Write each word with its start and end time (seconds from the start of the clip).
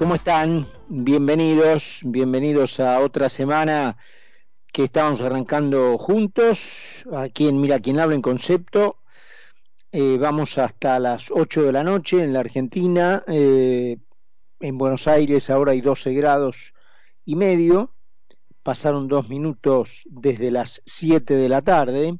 ¿Cómo 0.00 0.14
están? 0.14 0.66
Bienvenidos, 0.88 2.00
bienvenidos 2.02 2.80
a 2.80 3.00
otra 3.00 3.28
semana 3.28 3.98
que 4.72 4.84
estamos 4.84 5.20
arrancando 5.20 5.98
juntos, 5.98 7.04
aquí 7.12 7.48
en 7.48 7.60
Mira 7.60 7.80
quien 7.80 8.00
habla 8.00 8.14
en 8.14 8.22
concepto. 8.22 8.96
Eh, 9.92 10.16
vamos 10.18 10.56
hasta 10.56 10.98
las 10.98 11.30
8 11.30 11.64
de 11.64 11.72
la 11.72 11.84
noche 11.84 12.24
en 12.24 12.32
la 12.32 12.40
Argentina, 12.40 13.22
eh, 13.26 13.98
en 14.60 14.78
Buenos 14.78 15.06
Aires 15.06 15.50
ahora 15.50 15.72
hay 15.72 15.82
12 15.82 16.14
grados 16.14 16.72
y 17.26 17.36
medio, 17.36 17.92
pasaron 18.62 19.06
dos 19.06 19.28
minutos 19.28 20.04
desde 20.06 20.50
las 20.50 20.80
7 20.86 21.34
de 21.34 21.48
la 21.50 21.60
tarde 21.60 22.18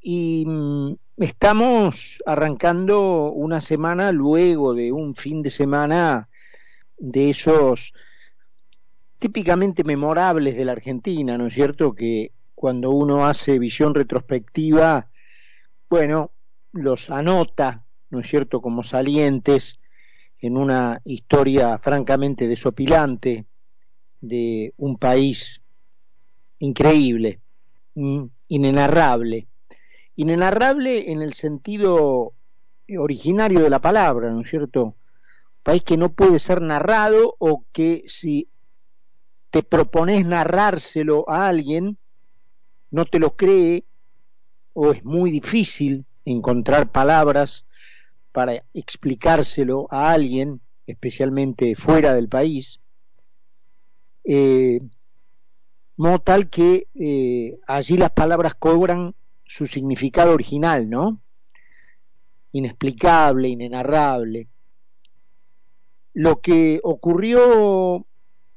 y 0.00 0.44
mm, 0.46 0.94
estamos 1.16 2.22
arrancando 2.24 3.32
una 3.32 3.60
semana 3.60 4.12
luego 4.12 4.72
de 4.72 4.92
un 4.92 5.16
fin 5.16 5.42
de 5.42 5.50
semana 5.50 6.29
de 7.00 7.30
esos 7.30 7.92
típicamente 9.18 9.82
memorables 9.84 10.56
de 10.56 10.64
la 10.64 10.72
Argentina, 10.72 11.36
¿no 11.36 11.46
es 11.48 11.54
cierto? 11.54 11.94
Que 11.94 12.32
cuando 12.54 12.90
uno 12.90 13.26
hace 13.26 13.58
visión 13.58 13.94
retrospectiva, 13.94 15.10
bueno, 15.88 16.30
los 16.72 17.10
anota, 17.10 17.84
¿no 18.10 18.20
es 18.20 18.28
cierto?, 18.28 18.60
como 18.60 18.82
salientes 18.82 19.78
en 20.38 20.56
una 20.56 21.00
historia 21.04 21.78
francamente 21.78 22.46
desopilante 22.46 23.46
de 24.20 24.72
un 24.76 24.98
país 24.98 25.60
increíble, 26.58 27.40
inenarrable. 28.48 29.48
Inenarrable 30.16 31.10
en 31.10 31.22
el 31.22 31.32
sentido 31.32 32.34
originario 32.98 33.60
de 33.60 33.70
la 33.70 33.80
palabra, 33.80 34.30
¿no 34.30 34.42
es 34.42 34.50
cierto? 34.50 34.96
País 35.62 35.82
que 35.82 35.96
no 35.96 36.12
puede 36.12 36.38
ser 36.38 36.62
narrado 36.62 37.36
o 37.38 37.64
que 37.72 38.04
si 38.08 38.48
te 39.50 39.62
propones 39.62 40.24
narrárselo 40.26 41.28
a 41.28 41.48
alguien, 41.48 41.98
no 42.90 43.04
te 43.04 43.18
lo 43.18 43.36
cree 43.36 43.84
o 44.72 44.92
es 44.92 45.04
muy 45.04 45.30
difícil 45.30 46.06
encontrar 46.24 46.90
palabras 46.90 47.66
para 48.32 48.62
explicárselo 48.74 49.88
a 49.90 50.12
alguien, 50.12 50.60
especialmente 50.86 51.74
fuera 51.74 52.14
del 52.14 52.28
país, 52.28 52.80
eh, 54.24 54.80
modo 55.96 56.20
tal 56.20 56.48
que 56.48 56.86
eh, 56.94 57.58
allí 57.66 57.96
las 57.96 58.12
palabras 58.12 58.54
cobran 58.54 59.14
su 59.44 59.66
significado 59.66 60.32
original, 60.32 60.88
¿no? 60.88 61.20
Inexplicable, 62.52 63.48
inenarrable. 63.48 64.48
Lo 66.12 66.40
que 66.40 66.80
ocurrió 66.82 68.06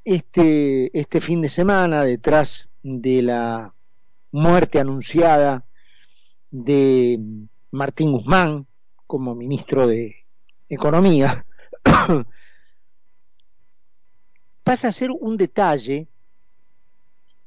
este, 0.03 0.97
este 0.97 1.21
fin 1.21 1.41
de 1.41 1.49
semana 1.49 2.03
detrás 2.03 2.69
de 2.81 3.21
la 3.21 3.73
muerte 4.31 4.79
anunciada 4.79 5.65
de 6.51 7.19
Martín 7.71 8.11
Guzmán 8.11 8.67
como 9.07 9.35
ministro 9.35 9.87
de 9.87 10.25
Economía 10.69 11.45
pasa 14.63 14.88
a 14.88 14.91
ser 14.91 15.11
un 15.11 15.38
detalle 15.38 16.07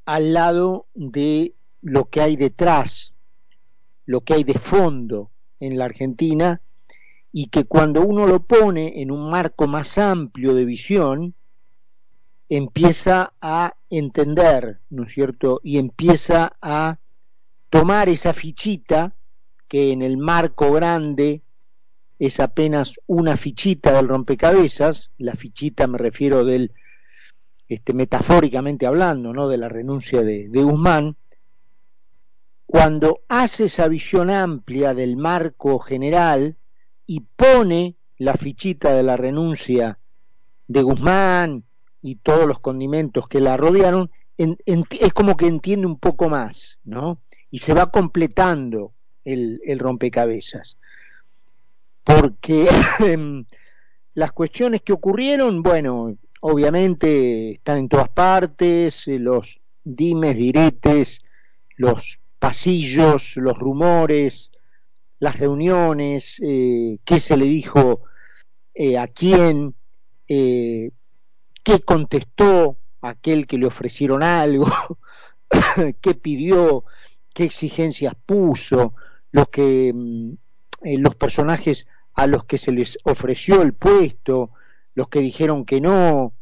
al 0.04 0.32
lado 0.32 0.86
de 0.94 1.54
lo 1.82 2.08
que 2.08 2.20
hay 2.20 2.36
detrás, 2.36 3.14
lo 4.04 4.20
que 4.20 4.34
hay 4.34 4.44
de 4.44 4.54
fondo 4.54 5.30
en 5.58 5.78
la 5.78 5.86
Argentina 5.86 6.62
y 7.38 7.48
que 7.48 7.66
cuando 7.66 8.00
uno 8.00 8.26
lo 8.26 8.44
pone 8.44 9.02
en 9.02 9.10
un 9.10 9.28
marco 9.28 9.66
más 9.66 9.98
amplio 9.98 10.54
de 10.54 10.64
visión, 10.64 11.34
empieza 12.48 13.34
a 13.42 13.74
entender, 13.91 14.80
¿no 14.88 15.02
es 15.02 15.12
cierto? 15.12 15.60
Y 15.62 15.76
empieza 15.76 16.56
a 16.62 16.96
tomar 17.69 18.08
esa 18.08 18.32
fichita 18.32 19.14
que 19.69 19.92
en 19.92 20.00
el 20.00 20.16
marco 20.16 20.72
grande 20.72 21.42
es 22.19 22.41
apenas 22.41 22.94
una 23.06 23.36
fichita 23.36 23.92
del 23.92 24.08
rompecabezas, 24.08 25.10
la 25.19 25.34
fichita 25.34 25.86
me 25.86 25.98
refiero 25.98 26.42
del, 26.42 26.72
este, 27.69 27.92
metafóricamente 27.92 28.86
hablando, 28.86 29.34
¿no? 29.34 29.46
de 29.46 29.58
la 29.58 29.69
renuncia 29.69 30.22
de, 30.22 30.48
de 30.48 30.62
Guzmán, 30.62 31.16
cuando 32.64 33.20
hace 33.28 33.66
esa 33.66 33.88
visión 33.88 34.30
amplia 34.30 34.94
del 34.94 35.19
marco 35.19 35.78
general, 35.78 36.56
y 37.06 37.21
pone 37.21 37.97
la 38.19 38.34
fichita 38.34 38.94
de 38.94 39.03
la 39.03 39.17
renuncia 39.17 39.99
de 40.69 40.83
Guzmán 40.83 41.65
y 42.03 42.17
todos 42.17 42.47
los 42.47 42.61
condimentos 42.61 43.28
que 43.28 43.41
la 43.41 43.56
rodearon, 43.56 44.11
es 44.37 45.12
como 45.12 45.37
que 45.37 45.47
entiende 45.47 45.87
un 45.87 45.99
poco 45.99 46.28
más, 46.28 46.78
¿no? 46.84 47.21
Y 47.50 47.59
se 47.59 47.75
va 47.75 47.91
completando 47.91 48.93
el, 49.25 49.78
rompecabezas. 49.78 50.78
Porque 52.05 52.69
las 54.15 54.33
cuestiones 54.33 54.83
que 54.83 54.93
ocurrieron, 54.93 55.62
bueno, 55.62 56.17
obviamente 56.41 57.53
están 57.53 57.78
en 57.78 57.88
todas 57.88 58.09
partes, 58.09 59.09
eh, 59.09 59.19
los 59.19 59.61
dimes, 59.83 60.37
diretes, 60.37 61.23
los 61.77 62.19
pasillos, 62.38 63.37
los 63.37 63.59
rumores, 63.59 64.53
las 65.19 65.38
reuniones, 65.38 66.41
eh, 66.43 66.99
qué 67.04 67.21
se 67.21 67.37
le 67.37 67.47
dijo 67.47 68.03
eh, 68.75 68.99
a 68.99 69.09
quién, 69.09 69.75
eh, 70.28 70.91
qué 71.62 71.81
contestó 71.81 72.77
aquel 73.00 73.47
que 73.47 73.59
le 73.59 73.66
ofrecieron 73.66 74.22
algo, 74.22 74.66
qué 76.00 76.15
pidió, 76.15 76.84
qué 77.32 77.44
exigencias 77.44 78.15
puso, 78.26 78.94
los 79.32 79.49
que 79.49 79.93
mm, 79.94 80.32
los 80.99 81.15
personajes 81.15 81.87
a 82.15 82.26
los 82.26 82.44
que 82.44 82.59
se 82.59 82.72
les 82.72 82.99
ofreció 83.05 83.62
el 83.62 83.72
puesto, 83.72 84.50
los 84.94 85.09
que 85.09 85.21
dijeron 85.21 85.65
que 85.65 85.81
no, 85.81 86.32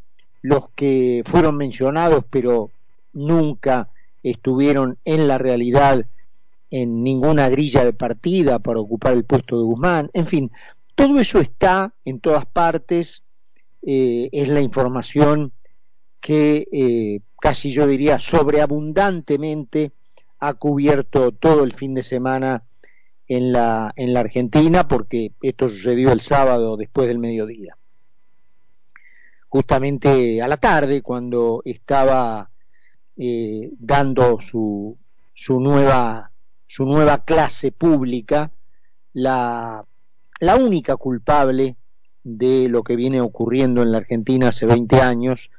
los 0.43 0.71
que 0.71 1.23
fueron 1.25 1.57
mencionados 1.57 2.25
pero 2.31 2.71
nunca 3.13 3.89
estuvieron 4.23 4.99
en 5.05 5.29
la 5.29 5.39
realidad 5.39 6.07
en 6.77 7.05
ninguna 7.05 7.49
grilla 7.49 7.85
de 7.85 7.93
partida 7.93 8.59
para 8.59 8.81
ocupar 8.81 9.13
el 9.13 9.25
puesto 9.25 9.57
de 9.57 9.63
Guzmán, 9.63 10.11
en 10.13 10.27
fin, 10.27 10.51
todo 10.97 11.21
eso 11.21 11.39
está 11.39 11.95
en 12.05 12.19
todas 12.19 12.47
partes, 12.47 13.23
eh, 13.83 14.29
es 14.33 14.49
la 14.49 14.61
información 14.61 15.53
que 16.21 16.67
eh, 16.73 17.21
casi 17.41 17.71
yo 17.71 17.87
diría 17.87 18.19
sobreabundantemente 18.19 19.93
ha 20.41 20.55
cubierto 20.55 21.31
todo 21.31 21.63
el 21.63 21.75
fin 21.75 21.95
de 21.95 22.03
semana 22.03 22.65
en 23.29 23.53
la, 23.53 23.93
en 23.95 24.13
la 24.13 24.21
Argentina, 24.21 24.89
porque 24.89 25.31
esto 25.43 25.69
sucedió 25.69 26.11
el 26.11 26.23
sábado 26.23 26.77
después 26.77 27.07
del 27.07 27.21
mediodía. 27.21 27.77
Justamente 29.49 30.43
a 30.43 30.49
la 30.49 30.57
tarde, 30.57 31.03
cuando 31.03 31.63
estaba 31.65 32.51
eh, 33.17 33.71
dando 33.79 34.41
su, 34.41 34.99
su 35.33 35.61
nueva 35.61 36.33
su 36.67 36.85
nueva 36.85 37.25
clase 37.25 37.73
pública, 37.73 38.51
la, 39.13 39.85
la 40.41 40.57
única 40.57 40.97
culpable 40.97 41.77
de 42.23 42.69
lo 42.69 42.83
que 42.83 42.97
viene 42.97 43.21
ocurriendo 43.21 43.83
en 43.83 43.93
la 43.93 43.99
Argentina 43.99 44.49
hace 44.49 44.67
20 44.67 45.01
años, 45.01 45.51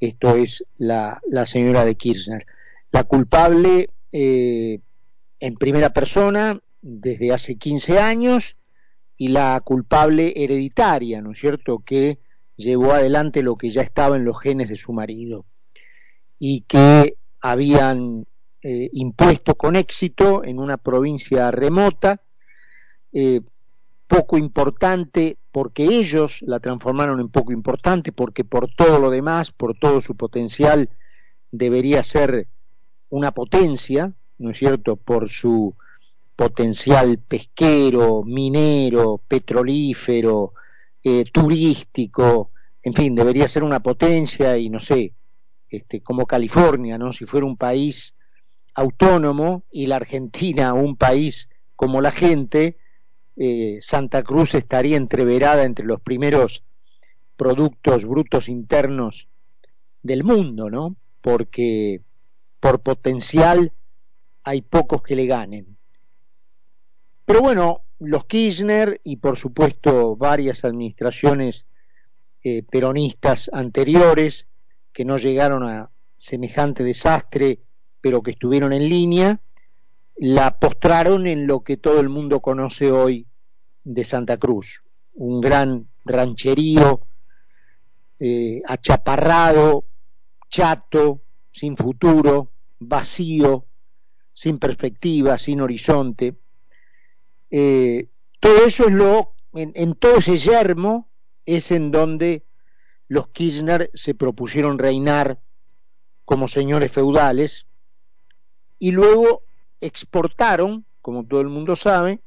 esto 0.00 0.36
es 0.36 0.64
la, 0.76 1.20
la 1.28 1.46
señora 1.46 1.84
de 1.84 1.96
Kirchner. 1.96 2.46
La 2.90 3.04
culpable 3.04 3.90
eh, 4.12 4.80
en 5.40 5.54
primera 5.56 5.90
persona 5.90 6.60
desde 6.80 7.32
hace 7.32 7.56
15 7.56 7.98
años 7.98 8.56
y 9.16 9.28
la 9.28 9.60
culpable 9.64 10.32
hereditaria, 10.36 11.20
¿no 11.20 11.32
es 11.32 11.40
cierto?, 11.40 11.82
que 11.84 12.18
llevó 12.56 12.92
adelante 12.92 13.42
lo 13.42 13.56
que 13.56 13.70
ya 13.70 13.82
estaba 13.82 14.16
en 14.16 14.24
los 14.24 14.40
genes 14.40 14.68
de 14.68 14.76
su 14.76 14.92
marido 14.92 15.44
y 16.38 16.62
que 16.62 17.16
habían 17.40 18.26
eh, 18.62 18.88
impuesto 18.92 19.54
con 19.54 19.76
éxito 19.76 20.44
en 20.44 20.58
una 20.58 20.76
provincia 20.76 21.50
remota, 21.50 22.20
eh, 23.12 23.40
poco 24.06 24.38
importante 24.38 25.36
porque 25.50 25.84
ellos 25.84 26.42
la 26.42 26.60
transformaron 26.60 27.20
en 27.20 27.28
poco 27.28 27.52
importante, 27.52 28.12
porque 28.12 28.44
por 28.44 28.70
todo 28.70 28.98
lo 28.98 29.10
demás, 29.10 29.50
por 29.50 29.76
todo 29.76 30.00
su 30.00 30.16
potencial, 30.16 30.88
debería 31.50 32.04
ser 32.04 32.48
una 33.10 33.32
potencia, 33.32 34.12
¿no 34.38 34.50
es 34.50 34.58
cierto?, 34.58 34.96
por 34.96 35.28
su 35.28 35.74
potencial 36.36 37.18
pesquero, 37.18 38.22
minero, 38.22 39.20
petrolífero, 39.28 40.54
eh, 41.04 41.24
turístico, 41.30 42.50
en 42.82 42.94
fin, 42.94 43.14
debería 43.14 43.48
ser 43.48 43.62
una 43.62 43.80
potencia 43.80 44.56
y 44.56 44.68
no 44.68 44.80
sé, 44.80 45.14
este, 45.68 46.00
como 46.00 46.26
California, 46.26 46.98
¿no? 46.98 47.12
Si 47.12 47.26
fuera 47.26 47.46
un 47.46 47.56
país 47.56 48.14
autónomo 48.74 49.64
y 49.70 49.86
la 49.86 49.96
Argentina 49.96 50.74
un 50.74 50.96
país 50.96 51.48
como 51.76 52.00
la 52.00 52.12
gente, 52.12 52.78
eh, 53.36 53.78
Santa 53.80 54.22
Cruz 54.22 54.54
estaría 54.54 54.96
entreverada 54.96 55.64
entre 55.64 55.84
los 55.84 56.00
primeros 56.00 56.62
productos 57.36 58.04
brutos 58.04 58.48
internos 58.48 59.28
del 60.02 60.24
mundo, 60.24 60.70
¿no? 60.70 60.96
Porque 61.20 62.02
por 62.60 62.80
potencial 62.80 63.72
hay 64.44 64.62
pocos 64.62 65.02
que 65.02 65.16
le 65.16 65.26
ganen. 65.26 65.76
Pero 67.24 67.40
bueno, 67.40 67.82
los 67.98 68.24
Kirchner 68.26 69.00
y 69.04 69.16
por 69.16 69.36
supuesto 69.36 70.16
varias 70.16 70.64
administraciones 70.64 71.66
eh, 72.44 72.62
peronistas 72.64 73.50
anteriores 73.52 74.48
que 74.92 75.04
no 75.04 75.16
llegaron 75.16 75.62
a 75.62 75.90
semejante 76.16 76.84
desastre, 76.84 77.60
pero 78.02 78.22
que 78.22 78.32
estuvieron 78.32 78.74
en 78.74 78.88
línea, 78.90 79.40
la 80.16 80.58
postraron 80.58 81.26
en 81.26 81.46
lo 81.46 81.60
que 81.60 81.78
todo 81.78 82.00
el 82.00 82.10
mundo 82.10 82.40
conoce 82.40 82.92
hoy 82.92 83.26
de 83.84 84.04
Santa 84.04 84.36
Cruz, 84.36 84.82
un 85.14 85.40
gran 85.40 85.88
rancherío 86.04 87.00
eh, 88.20 88.62
achaparrado, 88.66 89.84
chato, 90.50 91.22
sin 91.50 91.76
futuro, 91.76 92.50
vacío, 92.78 93.66
sin 94.32 94.58
perspectiva, 94.58 95.38
sin 95.38 95.60
horizonte. 95.60 96.36
Eh, 97.50 98.08
todo 98.38 98.64
eso 98.64 98.86
es 98.86 98.94
lo, 98.94 99.34
en, 99.54 99.94
todo 99.94 100.16
ese 100.16 100.38
yermo 100.38 101.08
es 101.46 101.70
en 101.70 101.90
donde 101.90 102.44
los 103.08 103.28
Kirchner 103.28 103.90
se 103.94 104.14
propusieron 104.14 104.78
reinar 104.78 105.40
como 106.24 106.48
señores 106.48 106.92
feudales 106.92 107.66
y 108.82 108.90
luego 108.90 109.44
exportaron, 109.80 110.84
como 111.02 111.24
todo 111.24 111.40
el 111.40 111.48
mundo 111.48 111.76
sabe, 111.76 112.18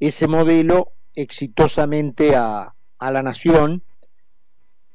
ese 0.00 0.26
modelo 0.26 0.92
exitosamente 1.14 2.36
a, 2.36 2.74
a 2.98 3.10
la 3.10 3.22
nación, 3.22 3.82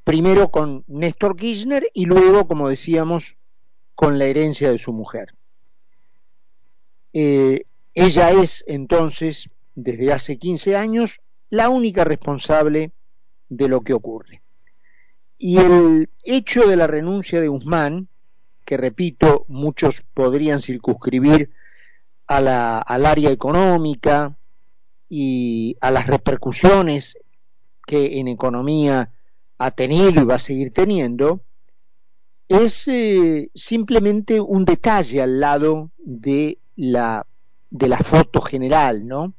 primero 0.03 0.49
con 0.49 0.83
Néstor 0.85 1.35
Kirchner 1.35 1.89
y 1.95 2.05
luego, 2.05 2.47
como 2.47 2.69
decíamos, 2.69 3.37
con 3.95 4.19
la 4.19 4.25
herencia 4.25 4.69
de 4.69 4.77
su 4.77 4.93
mujer. 4.93 5.33
Eh, 7.11 7.63
ella 7.95 8.29
es 8.29 8.63
entonces, 8.67 9.49
desde 9.73 10.13
hace 10.13 10.37
15 10.37 10.75
años, 10.75 11.21
la 11.49 11.69
única 11.69 12.03
responsable 12.03 12.91
de 13.49 13.67
lo 13.67 13.81
que 13.81 13.93
ocurre. 13.93 14.43
Y 15.39 15.57
el 15.57 16.11
hecho 16.21 16.67
de 16.67 16.75
la 16.75 16.85
renuncia 16.85 17.41
de 17.41 17.47
Guzmán, 17.47 18.09
que 18.67 18.75
repito, 18.75 19.45
muchos 19.47 20.03
podrían 20.13 20.59
circunscribir 20.59 21.51
a 22.27 22.41
la, 22.41 22.79
al 22.79 23.05
área 23.05 23.31
económica 23.31 24.35
y 25.07 25.77
a 25.79 25.89
las 25.89 26.07
repercusiones 26.07 27.17
que 27.85 28.19
en 28.19 28.27
economía 28.27 29.13
ha 29.57 29.71
tenido 29.71 30.21
y 30.21 30.25
va 30.25 30.35
a 30.35 30.39
seguir 30.39 30.73
teniendo, 30.73 31.39
es 32.49 32.89
eh, 32.89 33.51
simplemente 33.55 34.41
un 34.41 34.65
detalle 34.65 35.21
al 35.21 35.39
lado 35.39 35.91
de 35.97 36.57
la, 36.75 37.25
de 37.69 37.87
la 37.87 37.99
foto 37.99 38.41
general, 38.41 39.07
¿no? 39.07 39.33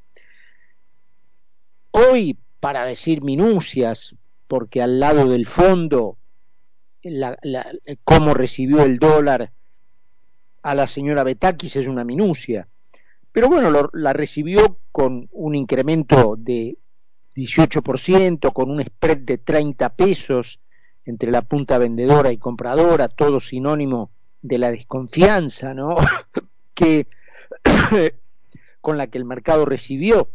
Hoy, 1.91 2.39
para 2.61 2.87
decir 2.87 3.23
minucias, 3.23 4.15
porque 4.47 4.81
al 4.81 4.99
lado 4.99 5.29
del 5.29 5.47
fondo, 5.47 6.17
la, 7.03 7.39
cómo 8.05 8.35
recibió 8.35 8.83
el 8.83 8.99
dólar 8.99 9.51
a 10.63 10.75
la 10.75 10.89
señora 10.89 11.25
Betakis 11.25 11.77
es 11.77 11.87
una 11.87 12.05
minucia. 12.05 12.69
Pero 13.33 13.49
bueno, 13.49 13.91
la 13.93 14.13
recibió 14.13 14.79
con 14.91 15.29
un 15.33 15.55
incremento 15.55 16.35
de 16.37 16.77
18%, 17.37 18.53
con 18.53 18.71
un 18.71 18.83
spread 18.83 19.19
de 19.19 19.39
30 19.39 19.89
pesos, 19.91 20.61
entre 21.05 21.31
la 21.31 21.43
punta 21.43 21.79
vendedora 21.79 22.33
y 22.33 22.39
compradora, 22.39 23.09
todo 23.09 23.41
sinónimo 23.41 24.11
de 24.43 24.59
la 24.59 24.71
desconfianza, 24.71 25.73
¿no? 25.73 25.97
que 26.75 27.07
con 28.81 28.99
la 28.99 29.07
que 29.07 29.19
el 29.19 29.25
mercado 29.25 29.65
recibió 29.65 30.29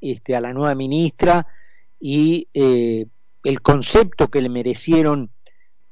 este, 0.00 0.36
a 0.36 0.40
la 0.40 0.52
nueva 0.52 0.74
ministra 0.74 1.46
y 1.98 2.48
eh, 2.54 3.06
el 3.42 3.62
concepto 3.62 4.28
que 4.28 4.42
le 4.42 4.48
merecieron 4.48 5.30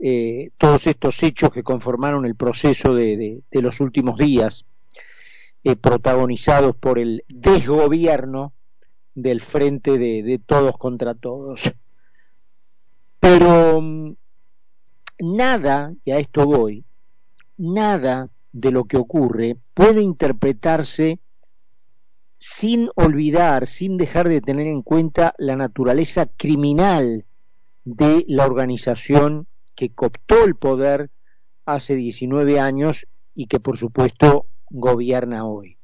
eh, 0.02 0.50
todos 0.58 0.86
estos 0.86 1.22
hechos 1.22 1.52
que 1.52 1.62
conformaron 1.62 2.26
el 2.26 2.34
proceso 2.34 2.94
de, 2.94 3.42
los 3.52 3.80
últimos 3.80 4.18
días, 4.18 4.66
eh, 5.64 5.76
protagonizados 5.76 6.76
por 6.76 6.98
el 6.98 7.24
desgobierno 7.28 8.52
del 9.14 9.40
frente 9.40 9.98
de 9.98 10.40
todos 10.44 10.76
contra 10.76 11.14
todos. 11.14 11.72
Pero 13.20 13.80
mm, 13.80 14.16
nada, 15.20 15.94
y 16.04 16.10
a 16.10 16.18
esto 16.18 16.44
voy, 16.44 16.84
nada 17.56 18.30
de 18.50 18.72
lo 18.72 18.84
que 18.86 18.96
ocurre 18.96 19.56
puede 19.74 20.02
interpretarse 20.02 21.20
sin 22.38 22.88
olvidar, 22.96 23.68
sin 23.68 23.96
dejar 23.96 24.28
de 24.28 24.40
tener 24.40 24.66
en 24.66 24.82
cuenta 24.82 25.36
la 25.38 25.54
naturaleza 25.54 26.26
criminal 26.26 27.24
de 27.84 28.24
la 28.26 28.44
organización 28.44 29.46
que 29.74 29.90
cooptó 29.90 30.44
el 30.44 30.56
poder 30.56 31.10
hace 31.64 31.94
19 31.94 32.60
años 32.60 33.06
y 33.34 33.46
que 33.46 33.60
por 33.60 33.78
supuesto 33.78 34.46
gobierna 34.70 35.44
hoy. 35.44 35.76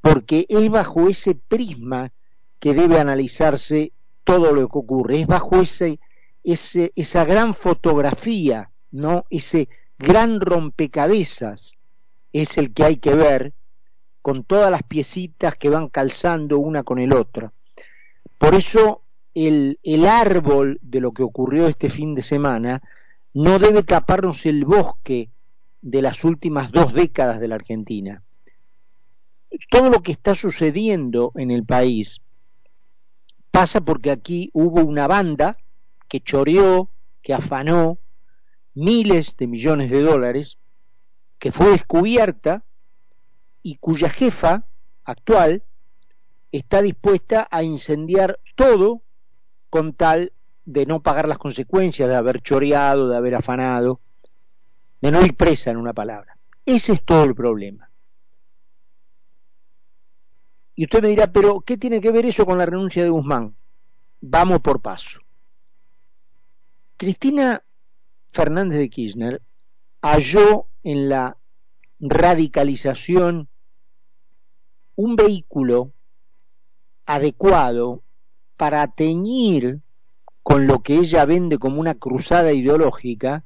Porque 0.00 0.46
es 0.48 0.70
bajo 0.70 1.08
ese 1.08 1.34
prisma 1.34 2.12
que 2.58 2.74
debe 2.74 2.98
analizarse 2.98 3.92
todo 4.24 4.52
lo 4.52 4.68
que 4.68 4.78
ocurre, 4.78 5.20
es 5.20 5.26
bajo 5.26 5.60
ese 5.60 5.98
esa 6.42 7.24
gran 7.24 7.54
fotografía, 7.54 8.70
¿no? 8.92 9.24
Ese 9.30 9.68
gran 9.98 10.40
rompecabezas 10.40 11.72
es 12.32 12.56
el 12.56 12.72
que 12.72 12.84
hay 12.84 12.96
que 12.98 13.14
ver 13.14 13.52
con 14.22 14.44
todas 14.44 14.70
las 14.70 14.82
piecitas 14.82 15.56
que 15.56 15.70
van 15.70 15.88
calzando 15.88 16.58
una 16.58 16.82
con 16.82 16.98
el 16.98 17.12
otro. 17.12 17.52
Por 18.38 18.54
eso 18.54 19.02
el, 19.34 19.78
el 19.82 20.06
árbol 20.06 20.78
de 20.82 21.00
lo 21.00 21.12
que 21.12 21.22
ocurrió 21.22 21.66
este 21.66 21.90
fin 21.90 22.14
de 22.14 22.22
semana 22.22 22.82
no 23.36 23.58
debe 23.58 23.82
taparnos 23.82 24.46
el 24.46 24.64
bosque 24.64 25.28
de 25.82 26.00
las 26.00 26.24
últimas 26.24 26.72
dos 26.72 26.94
décadas 26.94 27.38
de 27.38 27.48
la 27.48 27.56
Argentina. 27.56 28.22
Todo 29.70 29.90
lo 29.90 30.00
que 30.00 30.12
está 30.12 30.34
sucediendo 30.34 31.32
en 31.34 31.50
el 31.50 31.66
país 31.66 32.22
pasa 33.50 33.82
porque 33.82 34.10
aquí 34.10 34.48
hubo 34.54 34.82
una 34.82 35.06
banda 35.06 35.58
que 36.08 36.20
choreó, 36.20 36.88
que 37.20 37.34
afanó 37.34 37.98
miles 38.72 39.36
de 39.36 39.46
millones 39.48 39.90
de 39.90 40.00
dólares, 40.00 40.56
que 41.38 41.52
fue 41.52 41.72
descubierta 41.72 42.64
y 43.62 43.76
cuya 43.76 44.08
jefa 44.08 44.66
actual 45.04 45.62
está 46.52 46.80
dispuesta 46.80 47.46
a 47.50 47.62
incendiar 47.62 48.40
todo 48.54 49.02
con 49.68 49.92
tal 49.92 50.32
de 50.66 50.84
no 50.84 51.00
pagar 51.00 51.28
las 51.28 51.38
consecuencias 51.38 52.08
de 52.08 52.16
haber 52.16 52.42
choreado, 52.42 53.08
de 53.08 53.16
haber 53.16 53.36
afanado, 53.36 54.00
de 55.00 55.10
no 55.12 55.24
ir 55.24 55.34
presa 55.36 55.70
en 55.70 55.76
una 55.78 55.94
palabra. 55.94 56.36
Ese 56.66 56.92
es 56.92 57.04
todo 57.04 57.24
el 57.24 57.34
problema. 57.34 57.88
Y 60.74 60.84
usted 60.84 61.00
me 61.00 61.08
dirá, 61.08 61.28
pero 61.28 61.60
¿qué 61.60 61.78
tiene 61.78 62.00
que 62.00 62.10
ver 62.10 62.26
eso 62.26 62.44
con 62.44 62.58
la 62.58 62.66
renuncia 62.66 63.02
de 63.02 63.08
Guzmán? 63.08 63.56
Vamos 64.20 64.60
por 64.60 64.82
paso. 64.82 65.20
Cristina 66.96 67.62
Fernández 68.32 68.78
de 68.78 68.90
Kirchner 68.90 69.42
halló 70.02 70.66
en 70.82 71.08
la 71.08 71.36
radicalización 72.00 73.48
un 74.96 75.16
vehículo 75.16 75.92
adecuado 77.06 78.02
para 78.56 78.88
teñir 78.88 79.80
con 80.46 80.68
lo 80.68 80.78
que 80.78 80.94
ella 80.94 81.24
vende 81.24 81.58
como 81.58 81.80
una 81.80 81.96
cruzada 81.96 82.52
ideológica, 82.52 83.42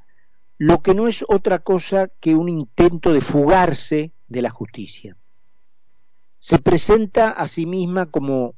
lo 0.58 0.82
que 0.82 0.94
no 0.94 1.08
es 1.08 1.24
otra 1.26 1.60
cosa 1.60 2.10
que 2.20 2.34
un 2.34 2.50
intento 2.50 3.14
de 3.14 3.22
fugarse 3.22 4.12
de 4.28 4.42
la 4.42 4.50
justicia. 4.50 5.16
Se 6.40 6.58
presenta 6.58 7.30
a 7.30 7.48
sí 7.48 7.64
misma 7.64 8.04
como 8.04 8.54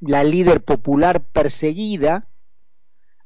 la 0.00 0.22
líder 0.22 0.62
popular 0.62 1.22
perseguida 1.24 2.28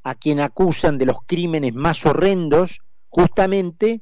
a 0.01 0.15
quien 0.15 0.39
acusan 0.39 0.97
de 0.97 1.07
los 1.07 1.17
crímenes 1.25 1.73
más 1.73 2.05
horrendos 2.05 2.79
justamente 3.09 3.99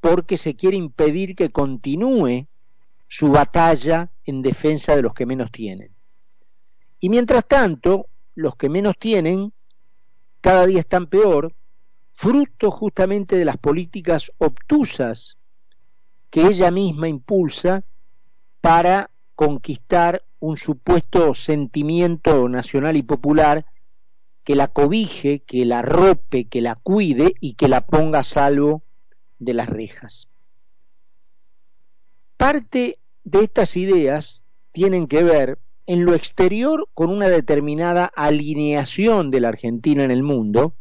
porque 0.00 0.38
se 0.38 0.56
quiere 0.56 0.76
impedir 0.76 1.36
que 1.36 1.50
continúe 1.50 2.48
su 3.06 3.28
batalla 3.28 4.10
en 4.24 4.42
defensa 4.42 4.96
de 4.96 5.02
los 5.02 5.14
que 5.14 5.24
menos 5.24 5.52
tienen. 5.52 5.92
Y 6.98 7.10
mientras 7.10 7.46
tanto, 7.46 8.08
los 8.34 8.56
que 8.56 8.68
menos 8.68 8.98
tienen 8.98 9.52
cada 10.44 10.66
día 10.66 10.80
están 10.80 11.06
peor, 11.06 11.54
fruto 12.12 12.70
justamente 12.70 13.34
de 13.34 13.46
las 13.46 13.56
políticas 13.56 14.30
obtusas 14.36 15.38
que 16.28 16.42
ella 16.42 16.70
misma 16.70 17.08
impulsa 17.08 17.82
para 18.60 19.08
conquistar 19.34 20.22
un 20.40 20.58
supuesto 20.58 21.32
sentimiento 21.32 22.46
nacional 22.50 22.98
y 22.98 23.02
popular 23.02 23.64
que 24.44 24.54
la 24.54 24.68
cobije, 24.68 25.40
que 25.40 25.64
la 25.64 25.80
rope, 25.80 26.44
que 26.44 26.60
la 26.60 26.74
cuide 26.74 27.32
y 27.40 27.54
que 27.54 27.68
la 27.68 27.80
ponga 27.80 28.18
a 28.18 28.24
salvo 28.24 28.82
de 29.38 29.54
las 29.54 29.70
rejas. 29.70 30.28
Parte 32.36 32.98
de 33.24 33.40
estas 33.40 33.78
ideas 33.78 34.42
tienen 34.72 35.06
que 35.06 35.22
ver 35.22 35.58
en 35.86 36.04
lo 36.04 36.14
exterior 36.14 36.88
con 36.94 37.10
una 37.10 37.28
determinada 37.28 38.06
alineación 38.06 39.30
de 39.30 39.40
la 39.40 39.48
Argentina 39.48 40.04
en 40.04 40.10
el 40.10 40.22
mundo 40.22 40.74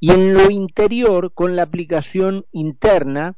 y 0.00 0.10
en 0.10 0.34
lo 0.34 0.50
interior 0.50 1.32
con 1.32 1.56
la 1.56 1.62
aplicación 1.62 2.46
interna 2.52 3.36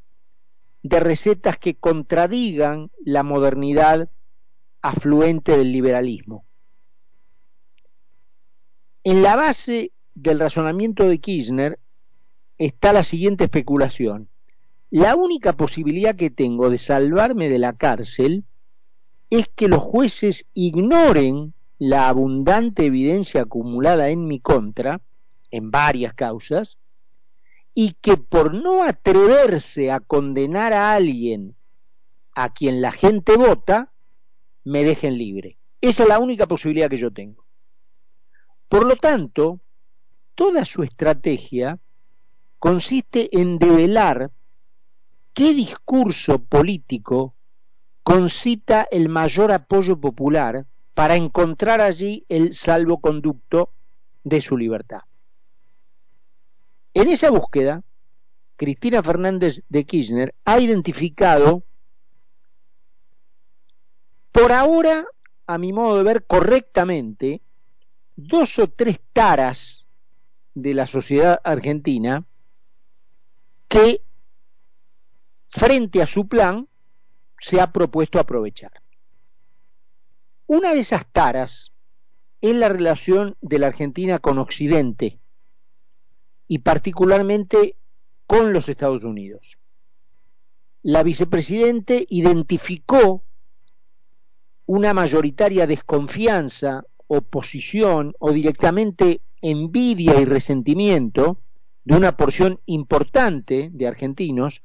de 0.82 1.00
recetas 1.00 1.58
que 1.58 1.74
contradigan 1.74 2.90
la 3.04 3.22
modernidad 3.22 4.10
afluente 4.82 5.56
del 5.56 5.72
liberalismo. 5.72 6.44
En 9.02 9.22
la 9.22 9.36
base 9.36 9.92
del 10.14 10.40
razonamiento 10.40 11.08
de 11.08 11.18
Kirchner 11.18 11.78
está 12.58 12.92
la 12.92 13.04
siguiente 13.04 13.44
especulación. 13.44 14.28
La 14.90 15.16
única 15.16 15.52
posibilidad 15.54 16.14
que 16.14 16.30
tengo 16.30 16.70
de 16.70 16.78
salvarme 16.78 17.48
de 17.48 17.58
la 17.58 17.72
cárcel 17.72 18.44
es 19.30 19.48
que 19.54 19.68
los 19.68 19.82
jueces 19.82 20.46
ignoren 20.54 21.54
la 21.78 22.08
abundante 22.08 22.86
evidencia 22.86 23.42
acumulada 23.42 24.08
en 24.10 24.26
mi 24.26 24.40
contra, 24.40 25.00
en 25.50 25.70
varias 25.70 26.14
causas, 26.14 26.78
y 27.74 27.92
que 28.00 28.16
por 28.16 28.54
no 28.54 28.84
atreverse 28.84 29.90
a 29.90 30.00
condenar 30.00 30.72
a 30.72 30.94
alguien 30.94 31.56
a 32.34 32.52
quien 32.52 32.80
la 32.80 32.92
gente 32.92 33.36
vota, 33.36 33.92
me 34.64 34.82
dejen 34.82 35.18
libre. 35.18 35.58
Esa 35.80 36.04
es 36.04 36.08
la 36.08 36.18
única 36.18 36.46
posibilidad 36.46 36.90
que 36.90 36.96
yo 36.96 37.10
tengo. 37.10 37.44
Por 38.68 38.86
lo 38.86 38.96
tanto, 38.96 39.60
toda 40.34 40.64
su 40.64 40.82
estrategia 40.82 41.78
consiste 42.58 43.28
en 43.38 43.58
develar 43.58 44.30
qué 45.32 45.54
discurso 45.54 46.38
político 46.38 47.35
concita 48.06 48.86
el 48.92 49.08
mayor 49.08 49.50
apoyo 49.50 50.00
popular 50.00 50.64
para 50.94 51.16
encontrar 51.16 51.80
allí 51.80 52.24
el 52.28 52.54
salvoconducto 52.54 53.72
de 54.22 54.40
su 54.40 54.56
libertad. 54.56 55.00
En 56.94 57.08
esa 57.08 57.30
búsqueda, 57.30 57.82
Cristina 58.54 59.02
Fernández 59.02 59.64
de 59.68 59.84
Kirchner 59.84 60.36
ha 60.44 60.60
identificado, 60.60 61.64
por 64.30 64.52
ahora, 64.52 65.04
a 65.48 65.58
mi 65.58 65.72
modo 65.72 65.98
de 65.98 66.04
ver, 66.04 66.26
correctamente, 66.26 67.42
dos 68.14 68.60
o 68.60 68.68
tres 68.68 69.00
taras 69.12 69.84
de 70.54 70.74
la 70.74 70.86
sociedad 70.86 71.40
argentina 71.42 72.24
que 73.66 74.00
frente 75.48 76.00
a 76.02 76.06
su 76.06 76.28
plan 76.28 76.68
se 77.38 77.60
ha 77.60 77.72
propuesto 77.72 78.18
aprovechar. 78.18 78.72
Una 80.46 80.72
de 80.74 80.80
esas 80.80 81.06
taras 81.10 81.72
es 82.40 82.54
la 82.54 82.68
relación 82.68 83.36
de 83.40 83.58
la 83.58 83.68
Argentina 83.68 84.18
con 84.18 84.38
Occidente 84.38 85.18
y 86.48 86.58
particularmente 86.58 87.76
con 88.26 88.52
los 88.52 88.68
Estados 88.68 89.04
Unidos. 89.04 89.58
La 90.82 91.02
vicepresidente 91.02 92.06
identificó 92.08 93.24
una 94.66 94.94
mayoritaria 94.94 95.66
desconfianza 95.66 96.84
oposición 97.08 98.14
o 98.18 98.32
directamente 98.32 99.20
envidia 99.40 100.20
y 100.20 100.24
resentimiento 100.24 101.38
de 101.84 101.96
una 101.96 102.16
porción 102.16 102.60
importante 102.66 103.70
de 103.72 103.86
argentinos 103.86 104.62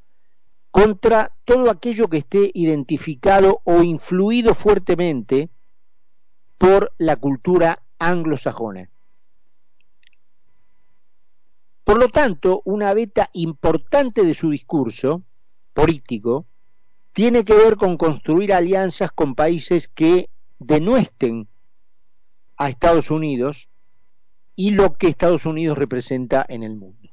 contra 0.71 1.35
todo 1.43 1.69
aquello 1.69 2.07
que 2.07 2.17
esté 2.17 2.49
identificado 2.53 3.61
o 3.65 3.83
influido 3.83 4.55
fuertemente 4.55 5.49
por 6.57 6.93
la 6.97 7.17
cultura 7.17 7.83
anglosajona. 7.99 8.89
Por 11.83 11.99
lo 11.99 12.07
tanto, 12.07 12.61
una 12.63 12.93
beta 12.93 13.29
importante 13.33 14.23
de 14.23 14.33
su 14.33 14.49
discurso 14.49 15.23
político 15.73 16.45
tiene 17.11 17.43
que 17.43 17.53
ver 17.53 17.75
con 17.75 17.97
construir 17.97 18.53
alianzas 18.53 19.11
con 19.11 19.35
países 19.35 19.89
que 19.89 20.29
denuesten 20.59 21.49
a 22.55 22.69
Estados 22.69 23.11
Unidos 23.11 23.69
y 24.55 24.71
lo 24.71 24.93
que 24.93 25.07
Estados 25.07 25.45
Unidos 25.45 25.77
representa 25.77 26.45
en 26.47 26.63
el 26.63 26.75
mundo. 26.75 27.09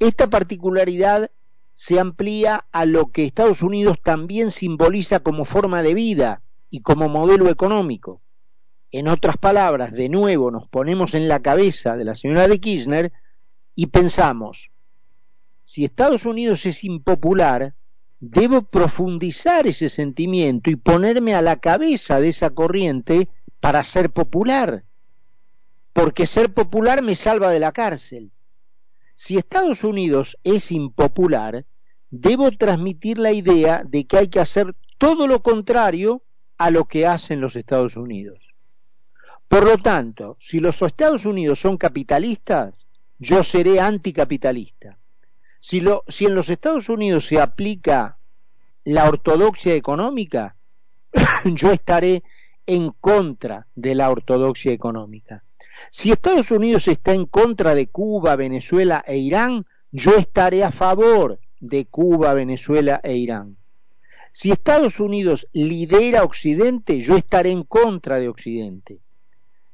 Esta 0.00 0.28
particularidad 0.28 1.30
se 1.74 1.98
amplía 1.98 2.66
a 2.72 2.84
lo 2.84 3.10
que 3.10 3.24
Estados 3.24 3.62
Unidos 3.62 3.98
también 4.02 4.50
simboliza 4.50 5.20
como 5.20 5.44
forma 5.44 5.82
de 5.82 5.94
vida 5.94 6.42
y 6.70 6.80
como 6.80 7.08
modelo 7.08 7.48
económico. 7.48 8.20
En 8.90 9.08
otras 9.08 9.36
palabras, 9.36 9.92
de 9.92 10.08
nuevo 10.08 10.50
nos 10.50 10.68
ponemos 10.68 11.14
en 11.14 11.28
la 11.28 11.40
cabeza 11.40 11.96
de 11.96 12.04
la 12.04 12.14
señora 12.14 12.46
de 12.46 12.60
Kirchner 12.60 13.12
y 13.74 13.86
pensamos, 13.86 14.70
si 15.64 15.84
Estados 15.84 16.26
Unidos 16.26 16.66
es 16.66 16.84
impopular, 16.84 17.74
debo 18.20 18.62
profundizar 18.62 19.66
ese 19.66 19.88
sentimiento 19.88 20.70
y 20.70 20.76
ponerme 20.76 21.34
a 21.34 21.42
la 21.42 21.56
cabeza 21.56 22.20
de 22.20 22.28
esa 22.28 22.50
corriente 22.50 23.28
para 23.60 23.82
ser 23.82 24.10
popular, 24.10 24.84
porque 25.92 26.26
ser 26.26 26.52
popular 26.52 27.02
me 27.02 27.16
salva 27.16 27.50
de 27.50 27.60
la 27.60 27.72
cárcel. 27.72 28.30
Si 29.14 29.36
Estados 29.36 29.84
Unidos 29.84 30.38
es 30.44 30.72
impopular, 30.72 31.64
debo 32.10 32.50
transmitir 32.52 33.18
la 33.18 33.32
idea 33.32 33.82
de 33.84 34.06
que 34.06 34.18
hay 34.18 34.28
que 34.28 34.40
hacer 34.40 34.74
todo 34.98 35.26
lo 35.26 35.42
contrario 35.42 36.22
a 36.58 36.70
lo 36.70 36.84
que 36.86 37.06
hacen 37.06 37.40
los 37.40 37.56
Estados 37.56 37.96
Unidos. 37.96 38.54
Por 39.48 39.64
lo 39.64 39.78
tanto, 39.78 40.36
si 40.40 40.60
los 40.60 40.80
Estados 40.82 41.24
Unidos 41.26 41.60
son 41.60 41.76
capitalistas, 41.76 42.86
yo 43.18 43.42
seré 43.42 43.80
anticapitalista. 43.80 44.98
Si, 45.60 45.78
en 45.78 46.34
los 46.34 46.48
Estados 46.50 46.88
Unidos 46.88 47.26
se 47.26 47.40
aplica 47.40 48.18
la 48.84 49.08
ortodoxia 49.08 49.74
económica, 49.74 50.56
yo 51.44 51.70
estaré 51.70 52.22
en 52.66 52.90
contra 52.90 53.66
de 53.74 53.94
la 53.94 54.10
ortodoxia 54.10 54.72
económica. 54.72 55.44
Si 55.90 56.10
Estados 56.10 56.50
Unidos 56.50 56.88
está 56.88 57.14
en 57.14 57.26
contra 57.26 57.74
de 57.74 57.86
Cuba, 57.88 58.36
Venezuela 58.36 59.04
e 59.06 59.16
Irán, 59.18 59.66
yo 59.92 60.16
estaré 60.16 60.64
a 60.64 60.70
favor 60.70 61.38
de 61.60 61.86
Cuba, 61.86 62.34
Venezuela 62.34 63.00
e 63.02 63.16
Irán. 63.16 63.56
Si 64.32 64.50
Estados 64.50 64.98
Unidos 65.00 65.46
lidera 65.52 66.24
Occidente, 66.24 67.00
yo 67.00 67.16
estaré 67.16 67.50
en 67.50 67.62
contra 67.62 68.18
de 68.18 68.28
Occidente. 68.28 68.98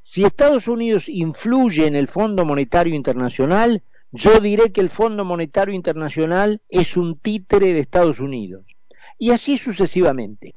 Si 0.03 0.25
Estados 0.25 0.69
Unidos 0.69 1.09
influye 1.09 1.87
en 1.87 1.97
el 1.97 2.09
Fondo 2.09 2.45
Monetario 2.45 2.95
Internacional, 2.95 3.83
yo 4.13 4.41
diré 4.41 4.73
que 4.73 4.81
el 4.81 4.89
Fondo 4.89 5.25
Monetario 5.25 5.75
Internacional 5.75 6.61
es 6.69 6.97
un 6.97 7.19
títere 7.19 7.73
de 7.73 7.81
Estados 7.81 8.21
Unidos. 8.21 8.77
Y 9.19 9.31
así 9.31 9.57
sucesivamente 9.57 10.55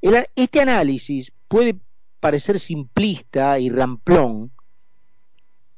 este 0.00 0.60
análisis 0.60 1.32
puede 1.48 1.76
parecer 2.20 2.58
simplista 2.58 3.58
y 3.58 3.70
ramplón, 3.70 4.50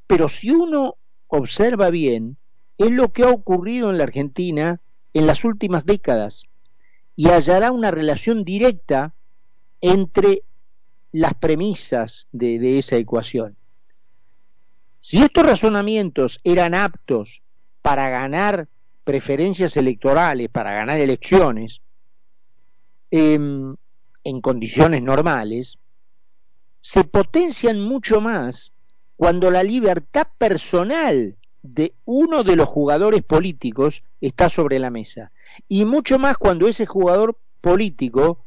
pero 0.07 0.29
si 0.29 0.51
uno 0.51 0.97
observa 1.29 1.91
bien, 1.91 2.37
es 2.79 2.91
lo 2.91 3.13
que 3.13 3.25
ha 3.25 3.29
ocurrido 3.29 3.91
en 3.91 3.99
la 3.99 4.05
Argentina 4.05 4.81
en 5.13 5.27
las 5.27 5.45
últimas 5.45 5.85
décadas 5.85 6.45
y 7.17 7.29
hallará 7.29 7.73
una 7.73 7.91
relación 7.91 8.45
directa 8.45 9.15
entre 9.81 10.43
las 11.13 11.35
premisas 11.35 12.29
de, 12.33 12.79
esa 12.79 12.97
ecuación. 12.97 13.57
Si 15.01 15.23
estos 15.23 15.45
razonamientos 15.45 16.41
eran 16.45 16.75
aptos 16.75 17.43
para 17.83 18.09
ganar 18.09 18.69
preferencias 19.05 19.77
electorales, 19.77 20.49
para 20.49 20.73
ganar 20.73 20.99
elecciones, 20.99 21.83
eh, 23.11 23.35
en 23.35 24.41
condiciones 24.41 25.03
normales, 25.03 25.79
se 26.81 27.05
potencian 27.05 27.81
mucho 27.81 28.21
más 28.21 28.73
cuando 29.17 29.51
la 29.51 29.63
libertad 29.63 30.29
personal 30.39 31.37
de 31.63 31.95
uno 32.05 32.43
de 32.43 32.57
los 32.57 32.69
jugadores 32.69 33.23
políticos 33.23 34.03
está 34.21 34.49
sobre 34.49 34.79
la 34.79 34.91
mesa. 34.91 35.31
Y 35.69 35.85
mucho 35.85 36.19
más 36.19 36.39
cuando 36.39 36.69
ese 36.69 36.87
jugador 36.87 37.39
político 37.61 38.45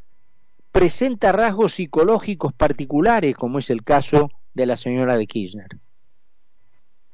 presenta 0.71 1.31
rasgos 1.31 1.73
psicológicos 1.73 2.53
particulares, 2.53 3.35
como 3.35 3.59
es 3.59 3.69
el 3.69 3.83
caso 3.83 4.31
de 4.55 4.65
la 4.65 4.77
señora 4.77 5.17
de 5.17 5.27
Kirchner. 5.27 5.69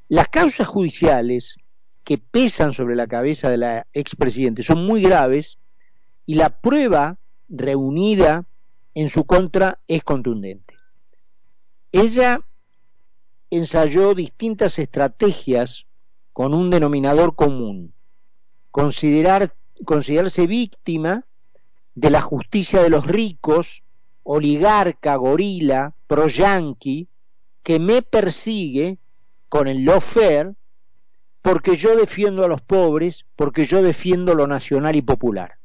Las 0.08 0.30
causas 0.30 0.68
judiciales 0.68 1.58
que 2.06 2.18
pesan 2.18 2.72
sobre 2.72 2.96
la 2.96 3.08
cabeza 3.08 3.50
de 3.50 3.58
la 3.58 3.88
expresidente 3.94 4.64
son 4.64 4.86
muy 4.86 5.02
graves 5.02 5.60
y 6.26 6.36
la 6.36 6.50
prueba 6.50 7.18
reunida 7.50 8.46
en 8.96 9.10
su 9.10 9.26
contra 9.26 9.80
es 9.88 10.04
contundente. 10.04 10.79
Ella 11.92 12.42
ensayó 13.50 14.14
distintas 14.14 14.78
estrategias 14.78 15.88
con 16.34 16.54
un 16.54 16.70
denominador 16.70 17.36
común, 17.36 17.94
considerar, 18.72 19.56
considerarse 19.86 20.46
víctima 20.46 21.26
de 21.96 22.10
la 22.12 22.22
justicia 22.22 22.82
de 22.82 22.90
los 22.90 23.08
ricos, 23.08 23.84
oligarca, 24.24 25.16
gorila, 25.16 25.96
pro-yanqui, 26.08 27.08
que 27.64 27.80
me 27.80 28.02
persigue 28.02 28.98
con 29.50 29.68
el 29.68 29.84
lawfare 29.84 30.54
porque 31.42 31.76
yo 31.76 31.96
defiendo 31.96 32.44
a 32.44 32.48
los 32.48 32.62
pobres, 32.62 33.26
porque 33.36 33.66
yo 33.66 33.82
defiendo 33.82 34.36
lo 34.36 34.48
nacional 34.48 34.96
y 34.96 35.02
popular. 35.02 35.58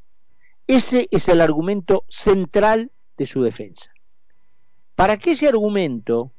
Ese 0.67 1.09
es 1.11 1.29
el 1.29 1.41
argumento 1.41 2.05
central 2.09 2.91
de 3.19 3.27
su 3.27 3.43
defensa. 3.43 3.94
Para 4.95 5.17
que 5.17 5.33
ese 5.33 5.49
argumento 5.49 6.33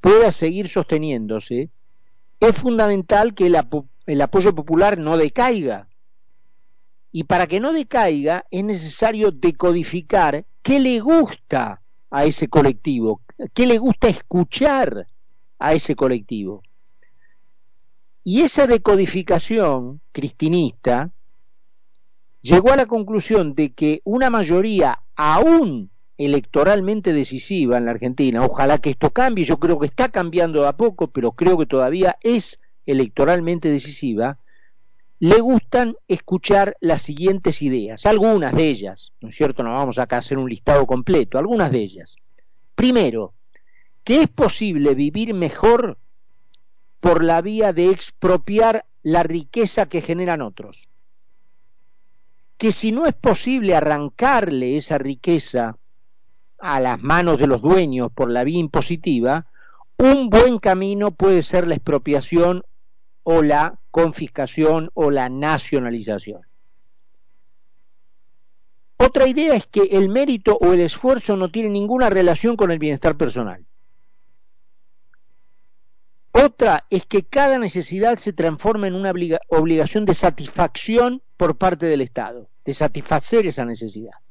pueda 0.00 0.32
seguir 0.32 0.68
sosteniéndose, 0.68 1.70
es 2.40 2.56
fundamental 2.56 3.34
que 3.34 3.46
el, 3.46 4.20
apoyo 4.20 4.54
popular 4.54 4.98
no 4.98 5.16
decaiga. 5.16 5.88
Y 7.12 7.24
para 7.24 7.46
que 7.46 7.60
no 7.60 7.72
decaiga 7.72 8.44
es 8.50 8.64
necesario 8.64 9.30
decodificar 9.30 10.44
qué 10.62 10.80
le 10.80 10.98
gusta 10.98 11.82
a 12.10 12.24
ese 12.24 12.48
colectivo, 12.48 13.20
qué 13.54 13.66
le 13.66 13.78
gusta 13.78 14.08
escuchar 14.08 15.06
a 15.60 15.74
ese 15.74 15.94
colectivo. 15.94 16.62
Y 18.24 18.40
esa 18.40 18.66
decodificación 18.66 20.00
cristinista 20.10 21.12
llegó 22.40 22.72
a 22.72 22.76
la 22.76 22.86
conclusión 22.86 23.54
de 23.54 23.72
que 23.72 24.00
una 24.04 24.30
mayoría 24.30 25.00
aún 25.14 25.91
electoralmente 26.18 27.12
decisiva 27.12 27.78
en 27.78 27.86
la 27.86 27.92
Argentina, 27.92 28.44
ojalá 28.44 28.78
que 28.78 28.90
esto 28.90 29.10
cambie, 29.10 29.44
yo 29.44 29.58
creo 29.58 29.78
que 29.78 29.86
está 29.86 30.08
cambiando 30.08 30.66
a 30.66 30.76
poco, 30.76 31.08
pero 31.08 31.32
creo 31.32 31.58
que 31.58 31.66
todavía 31.66 32.16
es 32.22 32.60
electoralmente 32.86 33.68
decisiva, 33.68 34.38
le 35.18 35.40
gustan 35.40 35.96
escuchar 36.08 36.76
las 36.80 37.02
siguientes 37.02 37.62
ideas, 37.62 38.06
algunas 38.06 38.54
de 38.54 38.68
ellas, 38.68 39.12
¿no 39.20 39.28
es 39.28 39.36
cierto? 39.36 39.62
No 39.62 39.70
vamos 39.70 39.98
acá 39.98 40.16
a 40.16 40.18
hacer 40.18 40.36
un 40.36 40.50
listado 40.50 40.86
completo, 40.86 41.38
algunas 41.38 41.70
de 41.70 41.78
ellas. 41.78 42.16
Primero, 42.74 43.32
que 44.04 44.22
es 44.22 44.28
posible 44.28 44.94
vivir 44.94 45.32
mejor 45.32 45.98
por 46.98 47.22
la 47.22 47.40
vía 47.40 47.72
de 47.72 47.90
expropiar 47.90 48.84
la 49.02 49.22
riqueza 49.22 49.86
que 49.86 50.02
generan 50.02 50.42
otros. 50.42 50.88
Que 52.58 52.72
si 52.72 52.92
no 52.92 53.06
es 53.06 53.14
posible 53.14 53.74
arrancarle 53.74 54.76
esa 54.76 54.98
riqueza 54.98 55.78
a 56.62 56.78
las 56.78 57.02
manos 57.02 57.38
de 57.38 57.48
los 57.48 57.60
dueños 57.60 58.10
por 58.14 58.30
la 58.30 58.44
vía 58.44 58.60
impositiva, 58.60 59.46
un 59.98 60.30
buen 60.30 60.58
camino 60.58 61.10
puede 61.10 61.42
ser 61.42 61.66
la 61.66 61.74
expropiación 61.74 62.62
o 63.24 63.42
la 63.42 63.80
confiscación 63.90 64.90
o 64.94 65.10
la 65.10 65.28
nacionalización. 65.28 66.42
Otra 68.96 69.26
idea 69.26 69.56
es 69.56 69.66
que 69.66 69.82
el 69.90 70.08
mérito 70.08 70.56
o 70.60 70.72
el 70.72 70.80
esfuerzo 70.80 71.36
no 71.36 71.50
tiene 71.50 71.68
ninguna 71.68 72.08
relación 72.08 72.56
con 72.56 72.70
el 72.70 72.78
bienestar 72.78 73.16
personal. 73.16 73.66
Otra 76.30 76.86
es 76.90 77.04
que 77.06 77.24
cada 77.24 77.58
necesidad 77.58 78.18
se 78.18 78.32
transforma 78.32 78.86
en 78.86 78.94
una 78.94 79.12
obligación 79.48 80.04
de 80.04 80.14
satisfacción 80.14 81.22
por 81.36 81.58
parte 81.58 81.86
del 81.86 82.02
Estado, 82.02 82.48
de 82.64 82.72
satisfacer 82.72 83.46
esa 83.46 83.64
necesidad. 83.64 84.21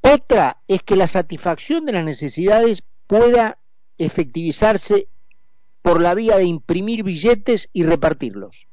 Otra 0.00 0.58
es 0.68 0.82
que 0.82 0.96
la 0.96 1.06
satisfacción 1.06 1.84
de 1.84 1.92
las 1.92 2.04
necesidades 2.04 2.82
pueda 3.06 3.58
efectivizarse 3.98 5.08
por 5.82 6.00
la 6.00 6.14
vía 6.14 6.36
de 6.36 6.44
imprimir 6.44 7.02
billetes 7.02 7.68
y 7.72 7.84
repartirlos. 7.84 8.66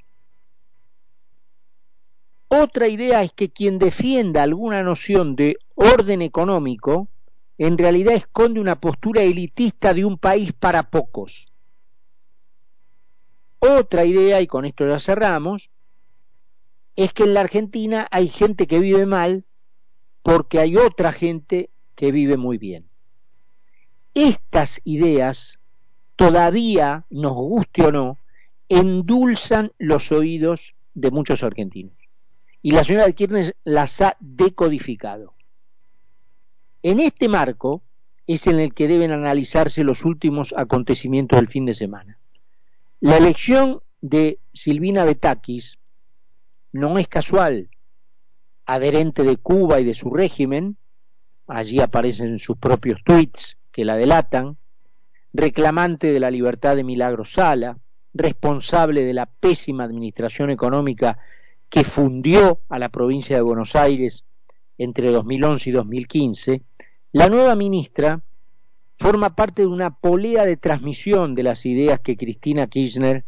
Otra 2.47 2.87
idea 2.87 3.23
es 3.23 3.31
que 3.33 3.49
quien 3.49 3.79
defienda 3.79 4.43
alguna 4.43 4.83
noción 4.83 5.35
de 5.35 5.57
orden 5.73 6.21
económico 6.21 7.09
en 7.57 7.77
realidad 7.77 8.13
esconde 8.13 8.59
una 8.59 8.79
postura 8.79 9.23
elitista 9.23 9.93
de 9.93 10.05
un 10.05 10.17
país 10.17 10.53
para 10.53 10.83
pocos. 10.83 11.51
Otra 13.59 14.05
idea, 14.05 14.41
y 14.41 14.47
con 14.47 14.65
esto 14.65 14.87
ya 14.87 14.99
cerramos, 14.99 15.69
es 16.95 17.13
que 17.13 17.23
en 17.23 17.33
la 17.33 17.41
Argentina 17.41 18.07
hay 18.11 18.27
gente 18.27 18.67
que 18.67 18.79
vive 18.79 19.05
mal 19.05 19.43
porque 20.25 20.57
hay 20.57 20.75
otra 20.75 21.13
gente 21.13 21.69
que 21.93 22.11
vive 22.11 22.35
muy 22.35 22.57
bien. 22.57 22.89
Estas 24.15 24.81
ideas 24.83 25.59
todavía, 26.15 27.05
nos 27.11 27.33
guste 27.33 27.83
o 27.85 27.91
no, 27.91 28.17
endulzan 28.67 29.71
los 29.77 30.11
oídos 30.11 30.73
de 30.95 31.11
muchos 31.11 31.43
argentinos. 31.43 31.93
Y 32.63 32.71
la 32.71 32.83
señora 32.83 33.11
Kirchner 33.11 33.55
las 33.65 34.01
ha 34.01 34.17
decodificado. 34.19 35.35
En 36.81 36.99
este 36.99 37.29
marco 37.29 37.83
es 38.25 38.47
en 38.47 38.59
el 38.59 38.73
que 38.73 38.87
deben 38.87 39.11
analizarse 39.11 39.83
los 39.83 40.05
últimos 40.05 40.55
acontecimientos 40.57 41.37
del 41.37 41.49
fin 41.49 41.67
de 41.67 41.75
semana. 41.75 42.17
La 42.99 43.17
elección 43.17 43.83
de 44.01 44.39
Silvina 44.53 45.05
Betakis 45.05 45.77
no 46.71 46.97
es 46.97 47.07
casual, 47.07 47.69
adherente 48.65 49.23
de 49.23 49.37
Cuba 49.37 49.79
y 49.79 49.83
de 49.83 49.93
su 49.93 50.09
régimen, 50.09 50.77
allí 51.47 51.79
aparecen 51.79 52.39
sus 52.39 52.57
propios 52.57 53.01
tweets 53.03 53.57
que 53.71 53.85
la 53.85 53.95
delatan, 53.95 54.57
reclamante 55.33 56.11
de 56.11 56.19
la 56.19 56.31
libertad 56.31 56.75
de 56.75 56.83
Milagro 56.83 57.25
Sala, 57.25 57.77
responsable 58.13 59.03
de 59.03 59.13
la 59.13 59.25
pésima 59.25 59.83
administración 59.83 60.49
económica 60.49 61.19
que 61.69 61.83
fundió 61.83 62.61
a 62.69 62.79
la 62.79 62.89
provincia 62.89 63.35
de 63.35 63.41
Buenos 63.41 63.75
Aires 63.75 64.23
entre 64.77 65.11
2011 65.11 65.69
y 65.69 65.73
2015, 65.73 66.61
la 67.11 67.29
nueva 67.29 67.55
ministra 67.55 68.21
forma 68.97 69.35
parte 69.35 69.63
de 69.63 69.67
una 69.67 69.95
polea 69.97 70.45
de 70.45 70.57
transmisión 70.57 71.35
de 71.35 71.43
las 71.43 71.65
ideas 71.65 71.99
que 71.99 72.17
Cristina 72.17 72.67
Kirchner 72.67 73.25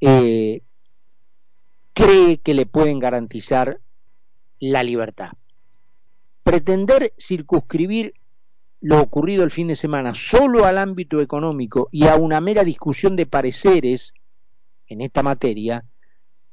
eh, 0.00 0.62
cree 1.92 2.38
que 2.38 2.54
le 2.54 2.66
pueden 2.66 2.98
garantizar 2.98 3.80
la 4.60 4.82
libertad. 4.82 5.32
Pretender 6.44 7.12
circunscribir 7.18 8.14
lo 8.80 9.00
ocurrido 9.00 9.44
el 9.44 9.50
fin 9.50 9.68
de 9.68 9.76
semana 9.76 10.14
solo 10.14 10.64
al 10.64 10.78
ámbito 10.78 11.20
económico 11.20 11.88
y 11.90 12.06
a 12.06 12.16
una 12.16 12.40
mera 12.40 12.64
discusión 12.64 13.16
de 13.16 13.26
pareceres 13.26 14.14
en 14.86 15.00
esta 15.00 15.22
materia, 15.22 15.84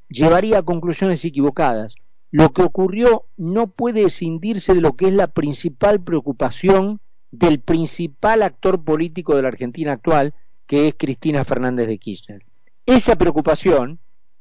llevaría 0.09 0.59
a 0.59 0.63
conclusiones 0.63 1.23
equivocadas. 1.25 1.95
Lo 2.31 2.51
que 2.51 2.63
ocurrió 2.63 3.25
no 3.37 3.67
puede 3.67 4.03
escindirse 4.03 4.73
de 4.73 4.81
lo 4.81 4.95
que 4.95 5.07
es 5.07 5.13
la 5.13 5.27
principal 5.27 6.01
preocupación 6.01 6.99
del 7.31 7.59
principal 7.59 8.43
actor 8.43 8.83
político 8.83 9.35
de 9.35 9.41
la 9.41 9.47
Argentina 9.47 9.93
actual, 9.93 10.33
que 10.65 10.87
es 10.87 10.95
Cristina 10.97 11.45
Fernández 11.45 11.87
de 11.87 11.97
Kirchner. 11.97 12.45
Esa 12.85 13.15
preocupación, 13.15 13.99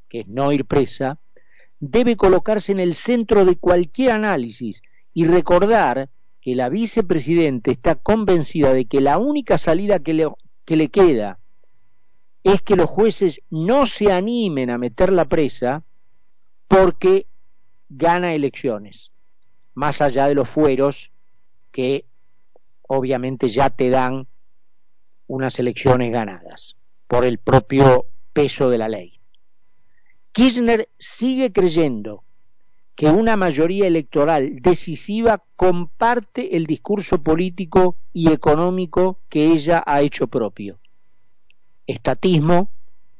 que 0.08 0.20
es 0.20 0.28
no 0.28 0.52
ir 0.52 0.64
presa, 0.64 1.18
debe 1.80 2.16
colocarse 2.16 2.72
en 2.72 2.80
el 2.80 2.94
centro 2.94 3.44
de 3.44 3.56
cualquier 3.56 4.12
análisis 4.12 4.82
y 5.12 5.26
recordar 5.26 6.10
que 6.40 6.54
la 6.54 6.68
vicepresidenta 6.68 7.70
está 7.70 7.96
convencida 7.96 8.72
de 8.72 8.86
que 8.86 9.00
la 9.00 9.18
única 9.18 9.58
salida 9.58 9.98
que 9.98 10.14
le, 10.14 10.28
que 10.64 10.76
le 10.76 10.88
queda 10.88 11.38
es 12.44 12.62
que 12.62 12.76
los 12.76 12.88
jueces 12.88 13.40
no 13.50 13.86
se 13.86 14.12
animen 14.12 14.70
a 14.70 14.78
meter 14.78 15.12
la 15.12 15.24
presa 15.24 15.82
porque 16.68 17.26
gana 17.88 18.34
elecciones, 18.34 19.10
más 19.74 20.00
allá 20.00 20.28
de 20.28 20.34
los 20.34 20.48
fueros 20.48 21.10
que 21.72 22.04
obviamente 22.82 23.48
ya 23.48 23.70
te 23.70 23.90
dan 23.90 24.28
unas 25.26 25.58
elecciones 25.58 26.12
ganadas 26.12 26.76
por 27.08 27.24
el 27.24 27.38
propio 27.38 28.06
peso 28.32 28.70
de 28.70 28.78
la 28.78 28.88
ley. 28.88 29.15
Kirchner 30.36 30.90
sigue 30.98 31.50
creyendo 31.50 32.22
que 32.94 33.06
una 33.06 33.38
mayoría 33.38 33.86
electoral 33.86 34.56
decisiva 34.60 35.42
comparte 35.56 36.58
el 36.58 36.66
discurso 36.66 37.22
político 37.22 37.96
y 38.12 38.30
económico 38.30 39.20
que 39.30 39.46
ella 39.46 39.82
ha 39.86 40.02
hecho 40.02 40.26
propio. 40.26 40.78
Estatismo, 41.86 42.70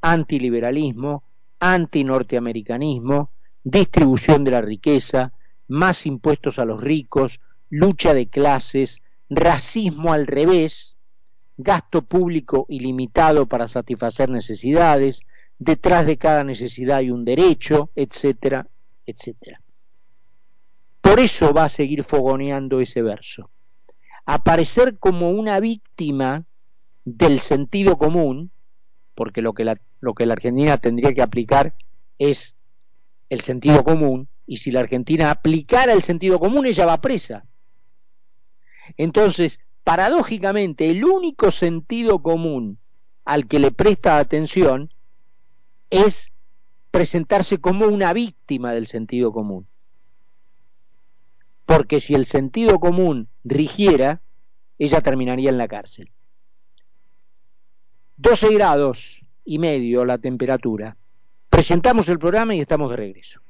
antiliberalismo, 0.03 1.25
antinorteamericanismo, 1.59 3.31
distribución 3.65 4.45
de 4.45 4.51
la 4.51 4.61
riqueza, 4.61 5.33
más 5.69 6.05
impuestos 6.05 6.59
a 6.59 6.67
los 6.67 6.83
ricos, 6.83 7.41
lucha 7.71 8.13
de 8.13 8.29
clases, 8.29 9.01
racismo 9.31 10.13
al 10.13 10.27
revés, 10.27 10.99
gasto 11.57 12.03
público 12.03 12.67
ilimitado 12.69 13.47
para 13.47 13.69
satisfacer 13.69 14.29
necesidades, 14.29 15.23
detrás 15.59 16.07
de 16.07 16.17
cada 16.17 16.45
necesidad 16.45 16.99
hay 16.99 17.11
un 17.11 17.25
derecho, 17.25 17.91
etcétera, 17.95 18.67
etcétera. 19.07 19.61
Por 21.01 21.21
eso 21.21 21.53
va 21.53 21.65
a 21.65 21.69
seguir 21.69 22.05
fogoneando 22.05 22.81
ese 22.81 23.03
verso. 23.03 23.51
Aparecer 24.25 24.99
como 24.99 25.31
una 25.31 25.61
víctima 25.61 26.45
del 27.05 27.39
sentido 27.39 27.97
común, 27.97 28.51
porque 29.15 29.41
lo 29.41 29.55
que 29.55 29.65
la, 29.65 29.81
lo 30.01 30.15
que 30.15 30.27
la 30.27 30.35
Argentina 30.35 30.79
tendría 30.79 31.15
que 31.15 31.23
aplicar 31.23 31.75
es 32.19 32.57
el 33.31 33.41
sentido 33.41 33.85
común, 33.85 34.29
y 34.47 34.59
si 34.59 34.71
la 34.71 34.81
Argentina 34.81 35.31
aplicara 35.31 35.93
el 35.93 36.03
sentido 36.03 36.39
común, 36.39 36.67
ella 36.67 36.87
va 36.87 37.01
presa. 37.01 37.47
Entonces, 38.97 39.61
paradójicamente, 39.85 40.91
el 40.91 41.05
único 41.05 41.51
sentido 41.51 42.21
común 42.21 42.79
al 43.25 43.49
que 43.49 43.59
le 43.59 43.73
presta 43.73 44.19
atención 44.19 44.93
es 45.91 46.31
presentarse 46.91 47.59
como 47.59 47.87
una 47.87 48.13
víctima 48.13 48.73
del 48.73 48.87
sentido 48.87 49.33
común. 49.33 49.67
Porque 51.65 52.01
si 52.01 52.15
el 52.15 52.27
sentido 52.27 52.79
común 52.79 53.29
rigiera, 53.45 54.23
ella 54.79 55.01
terminaría 55.01 55.51
en 55.51 55.59
la 55.59 55.69
cárcel. 55.69 56.11
12 58.19 58.55
grados 58.55 59.25
y 59.45 59.59
medio 59.59 60.05
la 60.05 60.19
temperatura. 60.19 60.97
Presentamos 61.51 62.09
el 62.09 62.19
programa 62.19 62.55
y 62.55 62.61
estamos 62.61 62.91
de 62.91 62.97
regreso. 62.97 63.41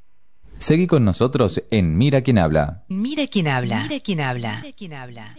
Seguí 0.59 0.87
con 0.87 1.05
nosotros 1.05 1.63
en 1.71 1.97
Mira 1.99 2.23
quién 2.23 2.39
habla. 2.39 2.85
Mira 2.89 3.27
quién 3.27 3.49
habla. 3.49 3.83
Mira 3.83 4.01
quién 4.01 4.21
habla. 4.21 4.61
Mira 4.63 4.77
quién 4.77 4.95
habla. 4.95 5.35